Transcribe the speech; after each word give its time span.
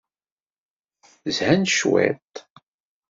Zhan 1.35 1.63
cwiṭ. 1.75 2.33